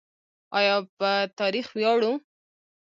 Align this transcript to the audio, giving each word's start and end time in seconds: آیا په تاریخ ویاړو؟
آیا 0.59 0.75
په 0.99 1.09
تاریخ 1.39 1.65
ویاړو؟ 1.73 2.11